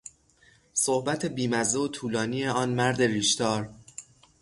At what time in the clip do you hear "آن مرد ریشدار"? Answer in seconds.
2.47-3.69